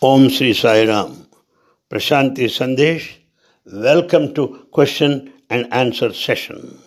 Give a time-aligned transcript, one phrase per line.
[0.00, 1.26] Om Sri Sai Ram.
[1.90, 3.16] Prashanti Sandesh.
[3.64, 6.78] Welcome to question and answer session.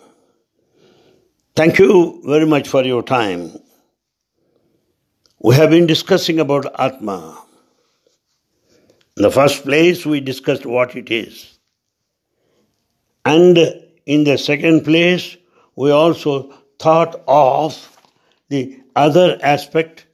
[1.54, 3.52] Thank you very much for your time.
[5.40, 7.36] We have been discussing about Atma.
[9.18, 11.58] In the first place, we discussed what it is.
[13.26, 13.58] And
[14.06, 15.36] in the second place,
[15.76, 17.76] we also thought of
[18.48, 20.06] the other aspect,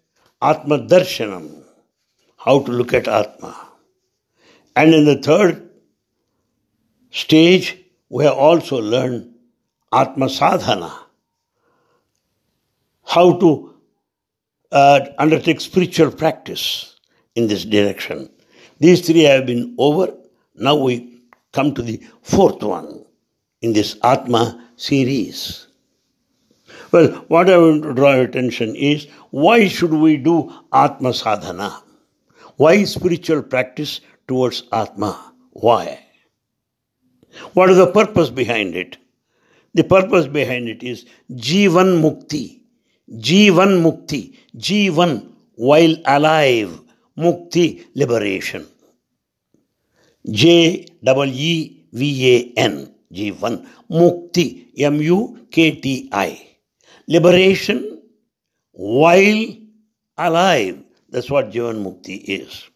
[0.42, 1.57] Atma Darshanam,
[2.38, 3.54] how to look at Atma.
[4.74, 5.70] And in the third
[7.10, 7.76] stage,
[8.08, 9.34] we have also learned
[9.92, 11.06] Atma Sadhana,
[13.04, 13.74] how to
[14.70, 16.96] uh, undertake spiritual practice
[17.34, 18.30] in this direction.
[18.78, 20.14] These three have been over.
[20.54, 23.04] Now we come to the fourth one
[23.62, 25.66] in this Atma series.
[26.92, 31.82] Well, what I want to draw your attention is why should we do Atma Sadhana?
[32.58, 35.32] Why spiritual practice towards Atma?
[35.52, 36.00] Why?
[37.54, 38.96] What is the purpose behind it?
[39.74, 42.62] The purpose behind it is Jivan Mukti.
[43.08, 44.34] Jivan Mukti.
[44.56, 46.80] Jivan, while alive.
[47.16, 48.66] Mukti, liberation.
[50.28, 52.92] J E E V A N.
[53.12, 53.68] Jivan.
[53.88, 54.66] Mukti.
[54.76, 56.44] M U K T I.
[57.06, 58.02] Liberation
[58.72, 59.46] while
[60.16, 60.82] alive.
[61.10, 62.68] That's what Jivan Mukti is.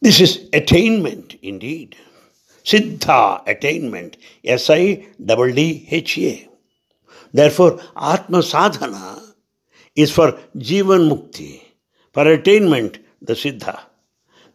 [0.00, 1.96] This is attainment indeed.
[2.64, 4.16] Siddha, attainment.
[4.44, 6.48] S I D D H A.
[7.32, 9.22] Therefore, Atma Sadhana
[9.94, 11.62] is for Jivan Mukti,
[12.12, 13.80] for attainment, the Siddha.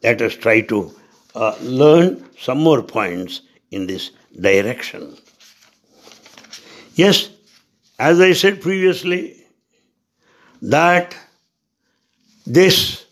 [0.04, 0.94] Let us try to
[1.36, 5.18] uh, learn some more points in this direction.
[6.96, 7.30] Yes,
[8.00, 9.44] as I said previously,
[10.62, 11.16] that
[12.48, 13.06] this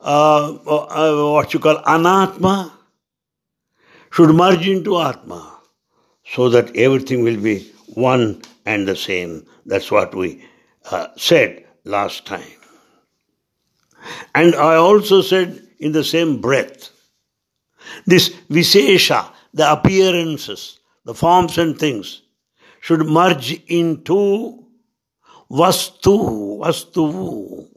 [0.00, 2.72] uh, uh, what you call anatma
[4.10, 5.60] should merge into atma
[6.24, 9.46] so that everything will be one and the same.
[9.64, 10.44] That's what we
[10.90, 12.58] uh, said last time.
[14.34, 16.90] And I also said in the same breath,
[18.04, 22.22] this Visesha, the appearances, the forms and things,
[22.80, 24.64] should merge into
[25.50, 27.75] Vastu, Vastu.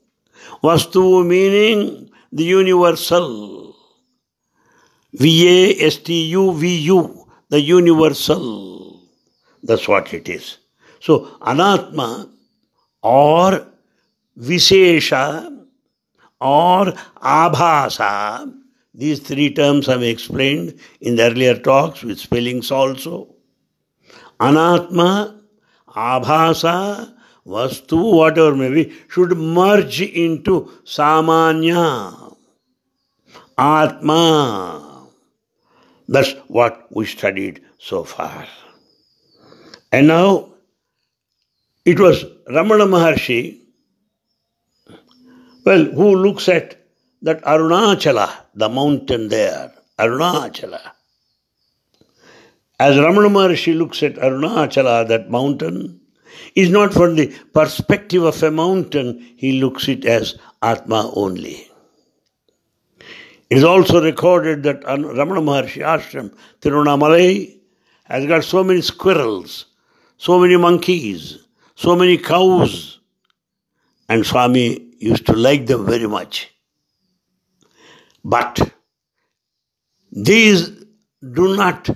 [0.63, 3.75] Vastu meaning the universal.
[5.13, 9.01] V-A-S-T-U-V-U, the universal.
[9.63, 10.59] That's what it is.
[10.99, 12.29] So, Anatma
[13.01, 13.65] or
[14.37, 15.65] Visesha
[16.39, 16.85] or
[17.23, 18.53] Abhasa,
[18.93, 23.33] these three terms I've explained in the earlier talks with spellings also.
[24.39, 25.41] Anatma,
[25.87, 27.15] Abhasa,
[27.49, 32.35] Vastu, whatever may be, should merge into Samanya,
[33.57, 35.07] Atma.
[36.07, 38.47] That's what we studied so far.
[39.91, 40.53] And now,
[41.85, 43.59] it was Ramana Maharshi,
[45.65, 46.77] well, who looks at
[47.23, 50.81] that Arunachala, the mountain there, Arunachala.
[52.79, 55.98] As Ramana Maharshi looks at Arunachala, that mountain,
[56.55, 61.67] is not from the perspective of a mountain, he looks it as Atma only.
[63.49, 67.57] It is also recorded that Ramana Maharshi ashram, Tirunamalai,
[68.05, 69.65] has got so many squirrels,
[70.17, 71.39] so many monkeys,
[71.75, 72.99] so many cows,
[74.07, 76.53] and Swami used to like them very much.
[78.23, 78.73] But
[80.11, 80.69] these
[81.33, 81.89] do not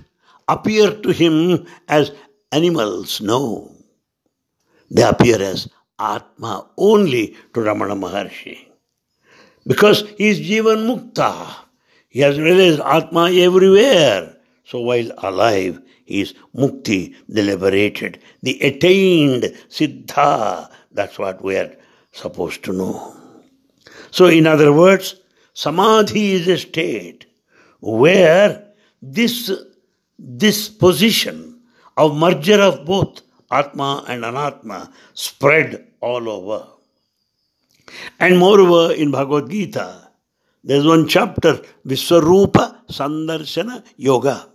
[0.47, 2.11] appear to him as
[2.51, 3.72] animals, no.
[4.93, 5.67] They appear as
[5.99, 8.67] Atma only to Ramana Maharshi.
[9.65, 11.55] Because he is Jivan Mukta.
[12.09, 14.37] He has realized Atma everywhere.
[14.65, 20.69] So while alive, he is Mukti, the liberated, the attained Siddha.
[20.91, 21.75] That's what we are
[22.11, 23.17] supposed to know.
[24.11, 25.15] So, in other words,
[25.53, 27.25] Samadhi is a state
[27.79, 28.63] where
[29.01, 29.51] this,
[30.19, 31.61] this position
[31.97, 33.22] of merger of both
[33.53, 36.67] Atma and Anatma spread all over.
[38.19, 40.09] And moreover, in Bhagavad Gita,
[40.63, 44.49] there's one chapter, Viswarupa Sandarshana Yoga.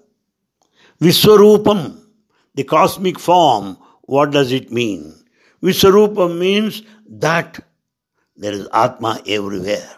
[1.01, 2.01] Viswarupam,
[2.55, 5.15] the cosmic form, what does it mean?
[5.63, 7.61] Viswarupa means that
[8.37, 9.89] there is Atma everywhere.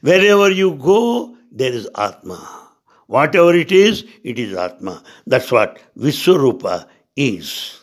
[0.00, 2.68] Wherever you go, there is Atma.
[3.06, 5.02] Whatever it is, it is Atma.
[5.26, 6.86] That's what Viswarupa
[7.16, 7.79] is.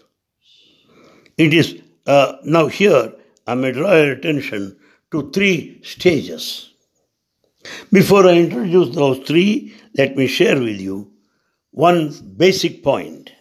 [1.38, 3.14] It is, uh, now here,
[3.46, 4.78] I may draw your attention
[5.12, 6.74] to three stages.
[7.92, 11.12] Before I introduce those three, let me share with you
[11.72, 13.32] one basic point.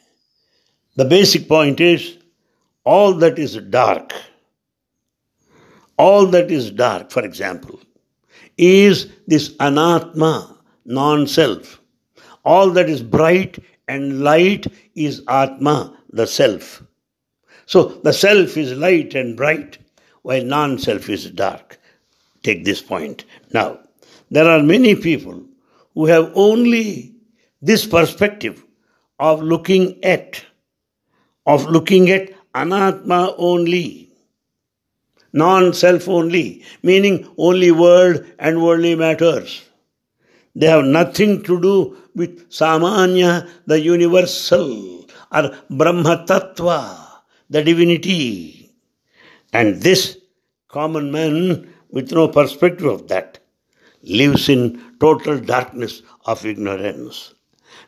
[0.96, 2.18] The basic point is
[2.84, 4.12] all that is dark,
[5.98, 7.80] all that is dark, for example,
[8.58, 11.80] is this anatma, non self.
[12.44, 13.58] All that is bright
[13.88, 16.82] and light is atma, the self.
[17.66, 19.78] So the self is light and bright,
[20.22, 21.78] while non self is dark.
[22.42, 23.24] Take this point.
[23.52, 23.80] Now,
[24.30, 25.44] there are many people
[25.94, 27.14] who have only
[27.60, 28.64] this perspective
[29.18, 30.44] of looking at,
[31.44, 34.10] of looking at anatma only,
[35.32, 39.64] non self only, meaning only world and worldly matters.
[40.54, 47.05] They have nothing to do with Samanya, the universal, or Brahma Tattva,
[47.50, 48.72] the divinity.
[49.52, 50.18] And this
[50.68, 53.38] common man, with no perspective of that,
[54.02, 57.34] lives in total darkness of ignorance.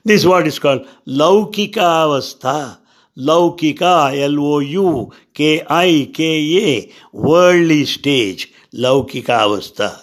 [0.05, 2.79] This word is called Laukika Avastha.
[3.17, 10.01] Laukika, L O U K I K A, worldly stage, Laukika Avastha.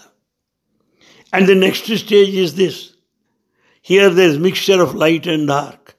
[1.31, 2.93] And the next stage is this.
[3.81, 5.95] Here there is mixture of light and dark.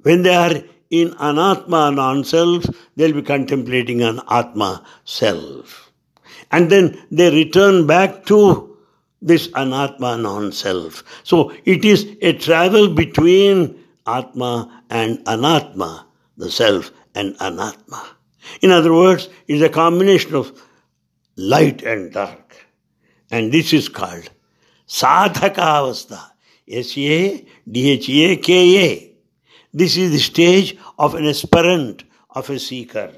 [0.00, 2.64] When they are in anatma, non-self,
[2.96, 5.92] they'll be contemplating an atma, self.
[6.50, 8.76] And then they return back to
[9.20, 11.04] this anatma, non-self.
[11.24, 16.04] So it is a travel between atma and anatma,
[16.36, 18.04] the self and anatma.
[18.62, 20.52] In other words, it's a combination of
[21.36, 22.56] light and dark.
[23.30, 24.30] And this is called
[24.86, 26.30] sadhaka avastha.
[26.70, 27.48] S-A-D-H-A-K-A.
[29.72, 33.12] This is the stage of an aspirant, of a seeker.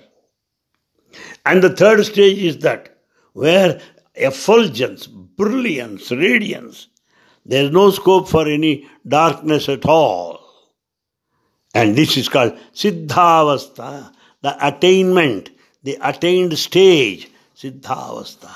[1.45, 2.99] And the third stage is that
[3.33, 3.81] where
[4.15, 6.89] effulgence, brilliance, radiance,
[7.47, 10.41] there is no scope for any darkness at all.
[11.75, 14.13] And this is called Siddhavastha,
[14.43, 15.51] the attainment,
[15.83, 18.55] the attained stage, Siddhavastha.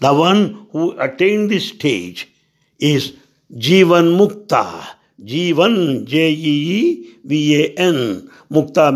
[0.00, 2.28] The one who attained this stage
[2.78, 3.14] is
[3.52, 4.86] Jivan Mukta,
[5.24, 8.92] J E E V A N, Mukta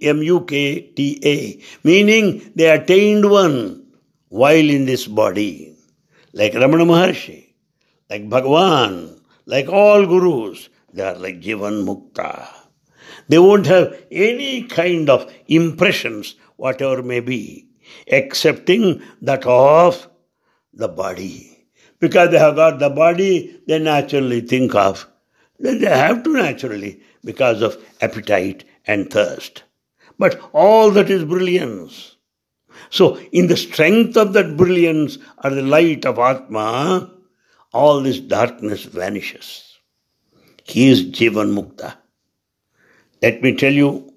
[0.00, 3.84] M U K T A, meaning the attained one
[4.28, 5.76] while in this body.
[6.32, 7.54] Like Ramana Maharshi,
[8.08, 12.46] like Bhagavan, like all gurus, they are like Jivan Mukta.
[13.28, 17.66] They won't have any kind of impressions, whatever may be,
[18.06, 20.08] excepting that of
[20.72, 21.68] the body.
[21.98, 25.08] Because they have got the body, they naturally think of
[25.58, 29.62] then they have to naturally because of appetite and thirst.
[30.18, 32.16] But all that is brilliance.
[32.90, 37.10] So, in the strength of that brilliance or the light of Atma,
[37.72, 39.78] all this darkness vanishes.
[40.64, 41.96] He is Jivan Mukta.
[43.22, 44.12] Let me tell you,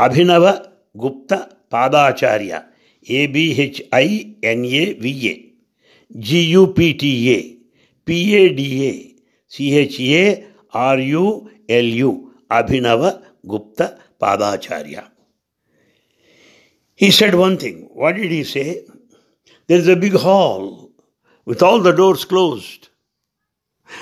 [0.00, 2.66] Abhinava Gupta Padacharya,
[3.06, 7.58] A B H I N A V A, G U P T A,
[8.04, 15.10] P A D A, C H A R U L U, Abhinava Gupta Padacharya.
[16.96, 17.88] He said one thing.
[17.92, 18.84] What did he say?
[19.66, 20.90] There is a big hall
[21.44, 22.88] with all the doors closed.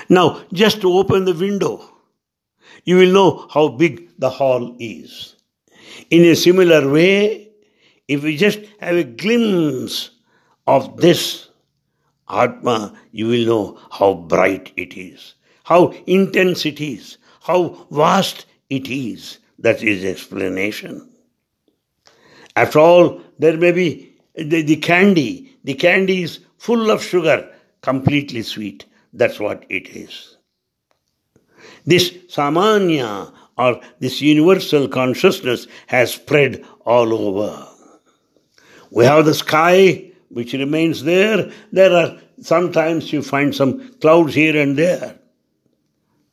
[0.09, 1.89] Now, just to open the window,
[2.85, 5.35] you will know how big the hall is.
[6.09, 7.51] In a similar way,
[8.07, 10.11] if we just have a glimpse
[10.67, 11.49] of this
[12.29, 18.87] Atma, you will know how bright it is how intense it is, how vast it
[18.89, 19.39] is.
[19.59, 21.09] That is explanation.
[22.55, 25.55] After all, there may be the, the candy.
[25.63, 27.49] The candy is full of sugar,
[27.81, 28.85] completely sweet.
[29.13, 30.37] That's what it is.
[31.85, 37.67] This samanya or this universal consciousness has spread all over.
[38.91, 41.51] We have the sky which remains there.
[41.71, 45.19] There are sometimes you find some clouds here and there.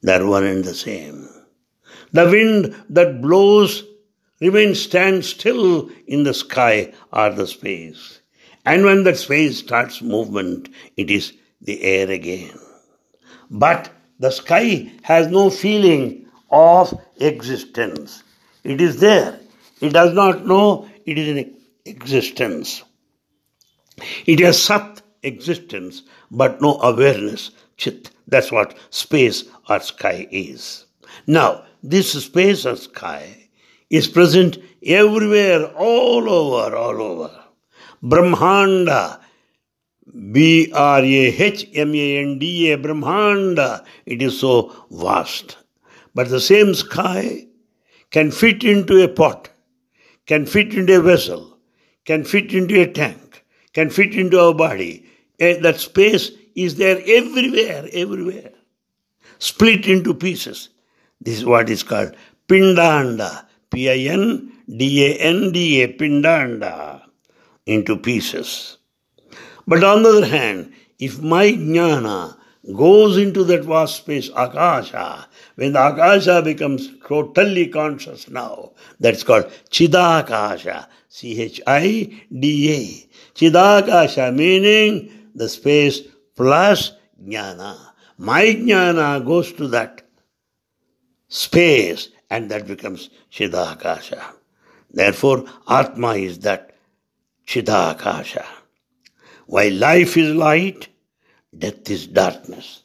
[0.03, 1.29] They're one and the same.
[2.13, 3.85] The wind that blows
[4.41, 8.21] remains stand still in the sky or the space.
[8.65, 12.59] And when that space starts movement, it is the air again.
[13.51, 18.23] But the sky has no feeling of existence.
[18.65, 19.39] It is there.
[19.81, 22.83] It does not know it is in existence.
[24.27, 28.11] It has sat existence, but no awareness, chit.
[28.31, 30.87] That's what space or sky is.
[31.27, 33.49] Now, this space or sky
[33.91, 37.45] is present everywhere, all over, all over.
[38.03, 39.21] Brahmanda,
[40.33, 43.85] B R A H M A N D A, Brahmanda.
[44.07, 45.59] It is so vast.
[46.15, 47.47] But the same sky
[48.11, 49.49] can fit into a pot,
[50.27, 51.59] can fit into a vessel,
[52.05, 55.07] can fit into a tank, can fit into our body.
[55.39, 58.53] Eh, that space is there everywhere, everywhere.
[59.39, 60.69] Split into pieces.
[61.21, 62.15] This is what is called
[62.49, 63.47] Pindanda.
[63.71, 67.03] P I N D A N D A, Pindanda.
[67.67, 68.79] Into pieces.
[69.67, 72.37] But on the other hand, if my jnana
[72.77, 79.47] goes into that vast space, Akasha, when the Akasha becomes totally conscious now, that's called
[79.71, 83.39] Chidakasha, C H I D A.
[83.39, 86.01] Chidakasha meaning the space
[86.41, 86.93] plus
[87.23, 87.77] jnana.
[88.17, 90.01] My jnana goes to that
[91.29, 94.23] space and that becomes Chidakasha.
[94.91, 96.75] Therefore, Atma is that
[97.47, 98.47] Chidakasha.
[99.49, 100.89] While life is light,
[101.57, 102.85] death is darkness.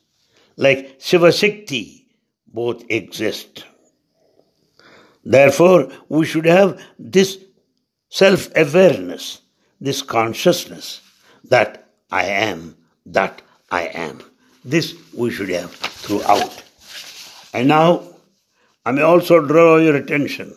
[0.58, 2.08] Like Shiva Shakti,
[2.48, 3.64] both exist.
[5.24, 7.38] Therefore, we should have this
[8.10, 9.40] self awareness,
[9.80, 11.00] this consciousness
[11.46, 14.20] that I am, that I am.
[14.64, 16.64] This we should have throughout.
[17.54, 18.04] And now,
[18.86, 20.54] I may also draw your attention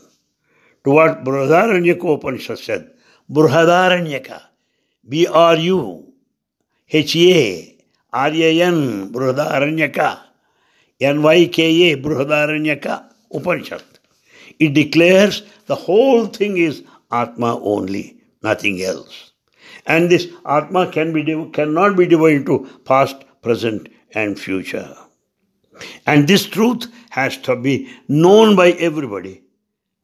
[0.85, 2.90] to what Brihadaranyaka Upanishad said.
[3.31, 4.43] Brihadaranyaka
[5.09, 6.12] B R U
[6.88, 7.76] H A
[8.12, 10.21] R A N Brihadaranyaka
[11.00, 13.85] N Y K A Brihadaranyaka Upanishad.
[14.59, 19.33] It declares the whole thing is Atma only, nothing else.
[19.88, 24.95] And this Atma can be cannot be divided into past, present, and future.
[26.07, 29.42] And this truth has to be known by everybody,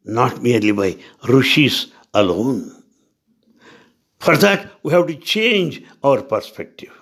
[0.05, 0.97] not merely by
[1.29, 2.83] rishis alone.
[4.19, 6.93] For that, we have to change our perspective.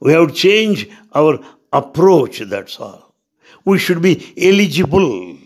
[0.00, 1.38] We have to change our
[1.72, 3.14] approach, that's all.
[3.64, 5.38] We should be eligible.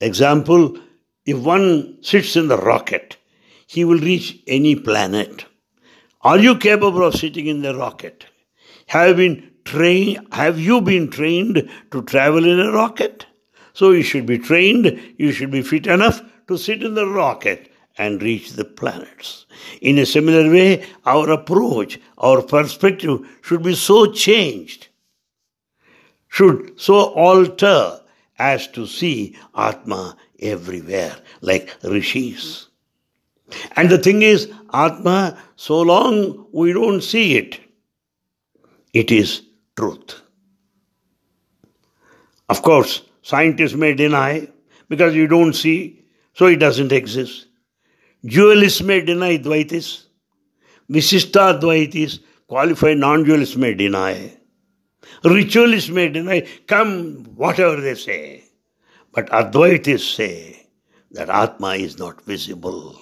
[0.00, 0.78] Example,
[1.24, 3.16] if one sits in the rocket,
[3.66, 5.46] he will reach any planet.
[6.26, 8.26] Are you capable of sitting in the rocket?
[8.88, 13.26] Have been trained have you been trained to travel in a rocket?
[13.74, 17.70] So you should be trained, you should be fit enough to sit in the rocket
[17.96, 19.46] and reach the planets.
[19.80, 24.88] In a similar way, our approach, our perspective should be so changed,
[26.28, 28.00] should so alter
[28.36, 32.66] as to see Atma everywhere, like rishis.
[33.76, 37.60] And the thing is, Atma, so long we don't see it,
[38.92, 39.42] it is
[39.76, 40.20] truth.
[42.48, 44.48] Of course, scientists may deny
[44.88, 47.46] because you don't see, so it doesn't exist.
[48.24, 50.04] Dualists may deny Dvaitis.
[50.90, 54.36] Visishta Dvaitis, qualified non-dualists may deny.
[55.24, 58.44] Ritualists may deny, come, whatever they say.
[59.12, 60.68] But Advaitists say
[61.12, 62.98] that Atma is not visible.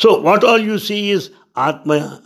[0.00, 2.22] So what all you see is Atma,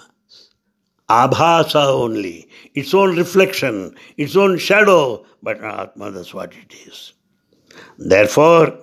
[1.10, 7.14] Abhasa only, its own reflection, its own shadow, but Atma, that's what it is.
[7.98, 8.78] Therefore,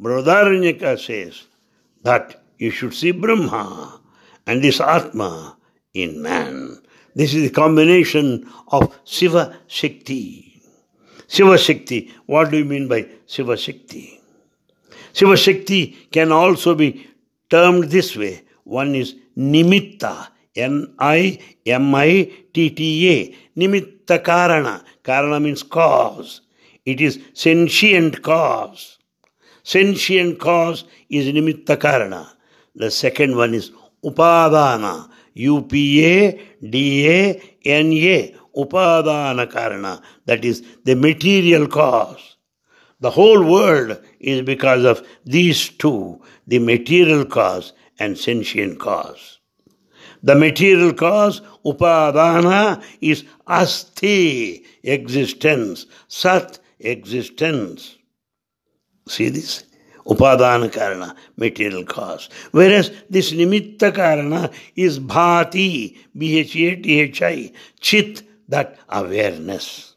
[0.00, 1.42] Brihadaranyaka says,
[2.04, 4.00] that you should see Brahma
[4.46, 5.56] and this Atma
[5.92, 6.80] in man.
[7.16, 10.62] This is the combination of Shiva Shakti.
[11.26, 14.20] Shiva Shakti, what do you mean by Shiva Shakti?
[15.14, 17.08] Shiva Shakti can also be
[17.54, 18.42] termed this way.
[18.64, 22.80] One is Nimitta, N I M I T T
[23.14, 23.16] A,
[23.60, 24.82] Nimitta Karana.
[25.04, 26.40] Karana means cause.
[26.84, 28.98] It is sentient cause.
[29.62, 32.28] Sentient cause is nimitta karana.
[32.74, 33.70] The second one is
[34.04, 35.08] upadana.
[35.34, 36.36] U-P-A-D-A-N-A.
[38.56, 40.02] Upadana karana.
[40.26, 42.33] That is the material cause.
[43.04, 49.40] The whole world is because of these two, the material cause and sentient cause.
[50.22, 57.94] The material cause, upadana, is asti, existence, sat, existence.
[59.06, 59.64] See this?
[60.06, 62.30] Upadana Karana, material cause.
[62.52, 69.93] Whereas this Nimitta Karana is Bhati, B-H-A-T-H-I, Chit, that awareness.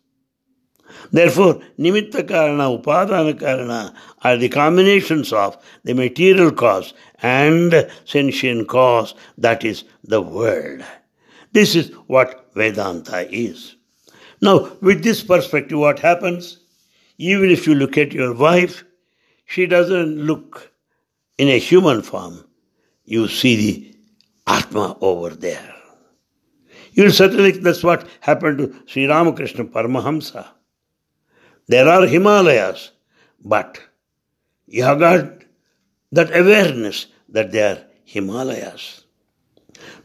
[1.11, 9.15] Therefore, Nimitta Karana, Upadana Karana are the combinations of the material cause and sentient cause,
[9.37, 10.83] that is the world.
[11.53, 13.75] This is what Vedanta is.
[14.41, 16.59] Now, with this perspective, what happens?
[17.17, 18.83] Even if you look at your wife,
[19.45, 20.71] she doesn't look
[21.37, 22.43] in a human form.
[23.05, 23.97] You see the
[24.45, 25.73] Atma over there.
[26.91, 30.47] You'll certainly, that's what happened to Sri Ramakrishna Paramahamsa.
[31.67, 32.91] There are Himalayas,
[33.43, 33.79] but
[34.67, 35.43] you have got
[36.11, 39.03] that awareness that they are Himalayas.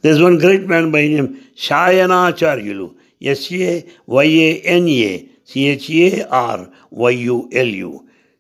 [0.01, 6.71] There's one great man by name Sayanacharyalu, S-A-Y-A-N-A, C-H-A-R-Y-U-L-U.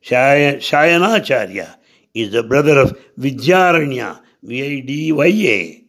[0.02, 1.76] Sayanacharya
[2.14, 5.84] is the brother of Vidyaranya, V-I-D-Y-A.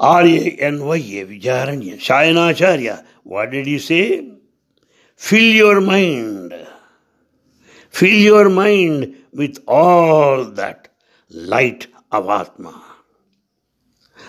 [0.00, 1.96] R-A-N-Y-A, Vidyaranya.
[1.96, 3.04] Sayanacharya.
[3.24, 4.32] What did he say?
[5.16, 6.54] Fill your mind.
[7.90, 10.88] Fill your mind with all that
[11.30, 12.82] light of Atma.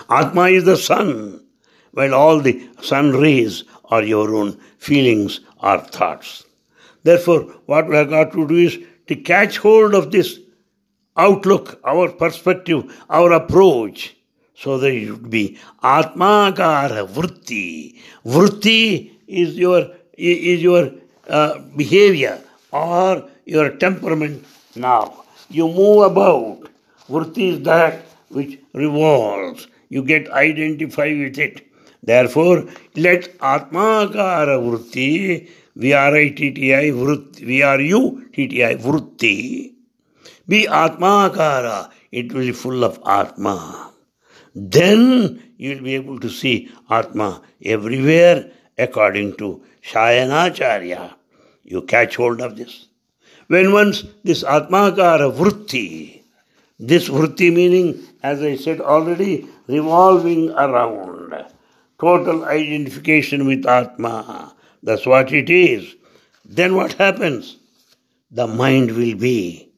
[0.10, 1.46] Atma is the sun,
[1.91, 6.46] while all the sun rays are your own feelings or thoughts.
[7.03, 10.39] Therefore, what we have got to do is to catch hold of this
[11.17, 14.15] outlook, our perspective, our approach,
[14.53, 18.00] so that it would be Atmakara Vritti.
[18.25, 20.91] Vritti is your is your
[21.29, 24.43] uh, behavior or your temperament
[24.75, 25.24] now.
[25.50, 26.69] You move about.
[27.07, 29.67] Vritti is that which revolves.
[29.89, 31.67] You get identified with it.
[32.03, 39.74] Therefore, let Atmakara Vritti, V-R-I-T-T-I, V-R-U-T-T-I, Vritti,
[40.47, 41.91] be Atmakara.
[42.12, 43.91] It will be full of Atma.
[44.55, 51.13] Then you will be able to see Atma everywhere according to Sayanacharya.
[51.63, 52.88] You catch hold of this.
[53.48, 56.24] When once this Atmakara Vritti,
[56.79, 61.46] this Vritti meaning, as I said already, revolving around,
[62.00, 64.53] total identification with Atma,
[64.84, 65.96] that's what it is.
[66.46, 67.58] Then what happens?
[68.32, 69.72] The mind will be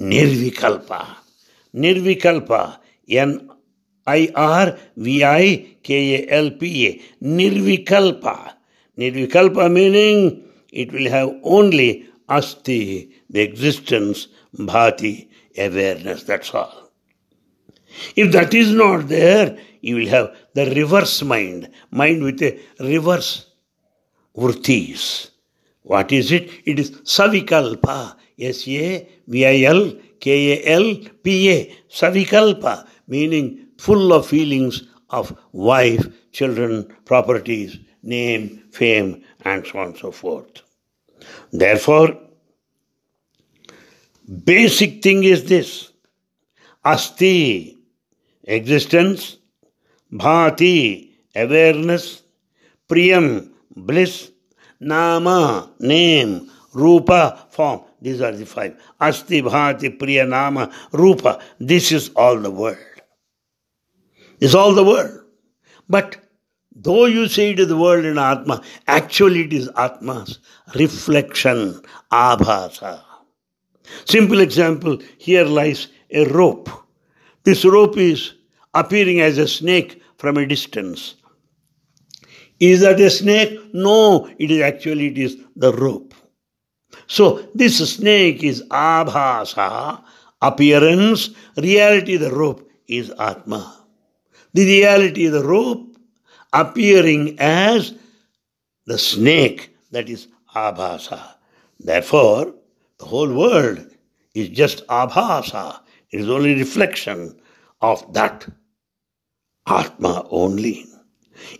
[0.00, 1.06] Nirvikalpa.
[1.74, 3.50] Nirvikalpa, N
[4.06, 7.24] I R V I K A L P A.
[7.24, 8.54] Nirvikalpa.
[8.98, 15.28] Nirvikalpa meaning it will have only asti, the existence, bhati,
[15.58, 16.90] awareness, that's all.
[18.16, 23.46] If that is not there, you will have the reverse mind, mind with a reverse
[24.36, 25.30] vrittis.
[25.82, 26.50] What is it?
[26.64, 33.66] It is savikalpa, S A V I L K A L P A, savikalpa, meaning
[33.78, 40.62] full of feelings of wife, children, properties, name, fame, and so on and so forth.
[41.52, 42.18] Therefore,
[44.44, 45.90] basic thing is this
[46.84, 47.78] asti,
[48.44, 49.38] existence,
[50.12, 52.22] bhati, awareness,
[52.88, 54.30] priyam, bliss,
[54.80, 57.82] nama, name, rupa, form.
[58.00, 58.78] These are the five.
[59.00, 61.40] Asti, bhati, priya, nama, rupa.
[61.58, 62.78] This is all the world.
[64.40, 65.20] It's all the world.
[65.88, 66.16] But
[66.74, 70.40] Though you say it is the world in Atma, actually it is Atma's
[70.74, 73.00] reflection, abhasa.
[74.06, 76.68] Simple example here lies a rope.
[77.44, 78.34] This rope is
[78.72, 81.14] appearing as a snake from a distance.
[82.58, 83.58] Is that a snake?
[83.72, 86.14] No, it is actually it is the rope.
[87.06, 90.02] So this snake is abhasa,
[90.40, 93.86] appearance, reality the rope is Atma.
[94.54, 95.93] The reality the rope
[96.54, 97.94] appearing as
[98.86, 101.34] the snake that is abhasa.
[101.80, 102.54] Therefore,
[102.98, 103.84] the whole world
[104.34, 105.80] is just abhasa.
[106.10, 107.40] It is only reflection
[107.80, 108.46] of that
[109.66, 110.86] Atma only.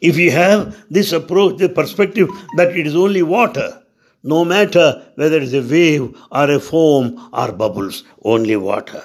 [0.00, 3.82] If you have this approach, the perspective that it is only water,
[4.22, 9.02] no matter whether it is a wave or a foam or bubbles, only water.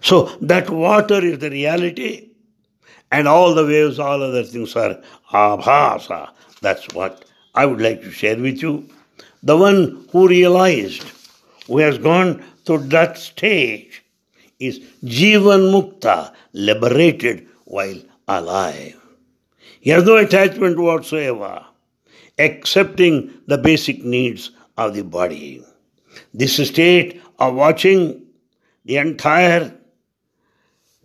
[0.00, 2.33] So that water is the reality
[3.14, 5.00] and all the waves, all other things are
[5.32, 6.30] abhasa.
[6.60, 7.24] That's what
[7.54, 8.88] I would like to share with you.
[9.44, 11.04] The one who realized,
[11.68, 14.02] who has gone through that stage,
[14.58, 19.00] is Jivan Mukta, liberated while alive.
[19.80, 21.64] He has no attachment whatsoever,
[22.38, 25.64] accepting the basic needs of the body.
[26.32, 28.22] This state of watching
[28.84, 29.72] the entire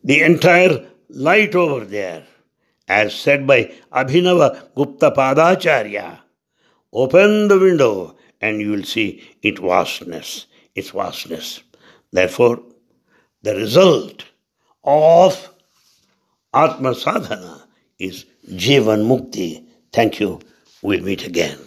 [0.04, 2.26] the entire light over there,
[2.88, 6.20] as said by Abhinava Gupta Padacharya.
[6.94, 11.62] Open the window and you will see its vastness, its vastness.
[12.12, 12.62] Therefore,
[13.42, 14.24] the result
[14.84, 15.50] of
[16.54, 17.68] Atma Sadhana
[18.00, 19.66] is Jivan Mukti.
[19.94, 20.40] Thank you.
[20.82, 21.60] We'll meet again.